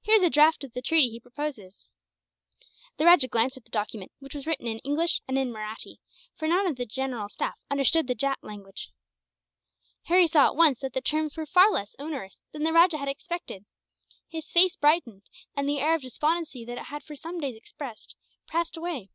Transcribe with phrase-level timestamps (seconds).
[0.00, 1.86] Here is a draft of the treaty that he proposes."
[2.96, 6.00] The rajah glanced at the document, which was written in English and in Mahratti,
[6.38, 8.88] for none of the general's staff understood the Jat language.
[10.04, 13.08] Harry saw, at once, that the terms were far less onerous than the rajah had
[13.08, 13.66] expected;
[14.30, 17.54] for his face brightened, and the air of despondency that it had for some days
[17.54, 18.16] expressed
[18.46, 19.10] passed away.